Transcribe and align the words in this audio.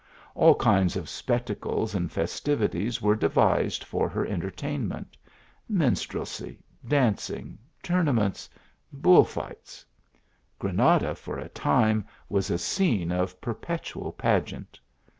11 0.35 0.55
kinds 0.57 0.95
of 0.95 1.07
spectacles 1.07 1.93
and 1.93 2.11
festivities 2.11 3.03
were 3.03 3.15
devised 3.15 3.85
r 3.93 4.09
her 4.09 4.25
entertainment; 4.25 5.15
minstrelsy, 5.69 6.57
dancing, 6.87 7.55
tourna* 7.83 8.11
raents, 8.17 8.49
bull 8.91 9.23
fights; 9.23 9.85
Granada, 10.57 11.13
for 11.13 11.37
a 11.37 11.49
time, 11.49 12.03
was 12.29 12.49
a 12.49 12.57
scene 12.57 13.11
of 13.11 13.39
perpetual 13.39 14.11
pageant. 14.11 14.79